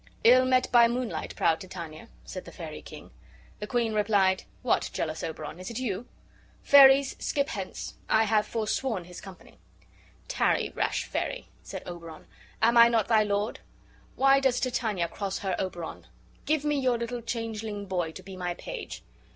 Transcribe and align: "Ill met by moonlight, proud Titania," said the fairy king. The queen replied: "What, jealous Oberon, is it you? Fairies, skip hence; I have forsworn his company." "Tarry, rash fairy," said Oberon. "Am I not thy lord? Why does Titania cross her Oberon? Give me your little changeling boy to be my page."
"Ill 0.23 0.45
met 0.45 0.67
by 0.71 0.87
moonlight, 0.87 1.35
proud 1.35 1.59
Titania," 1.61 2.07
said 2.25 2.43
the 2.45 2.51
fairy 2.51 2.81
king. 2.81 3.11
The 3.59 3.67
queen 3.67 3.93
replied: 3.93 4.41
"What, 4.63 4.89
jealous 4.91 5.23
Oberon, 5.23 5.59
is 5.59 5.69
it 5.69 5.77
you? 5.77 6.07
Fairies, 6.63 7.15
skip 7.19 7.49
hence; 7.49 7.93
I 8.09 8.23
have 8.23 8.47
forsworn 8.47 9.03
his 9.03 9.21
company." 9.21 9.59
"Tarry, 10.27 10.71
rash 10.73 11.05
fairy," 11.05 11.49
said 11.61 11.83
Oberon. 11.85 12.25
"Am 12.63 12.77
I 12.77 12.87
not 12.87 13.09
thy 13.09 13.21
lord? 13.21 13.59
Why 14.15 14.39
does 14.39 14.59
Titania 14.59 15.07
cross 15.07 15.37
her 15.37 15.55
Oberon? 15.59 16.07
Give 16.47 16.65
me 16.65 16.79
your 16.79 16.97
little 16.97 17.21
changeling 17.21 17.85
boy 17.85 18.11
to 18.13 18.23
be 18.23 18.35
my 18.35 18.55
page." 18.55 19.03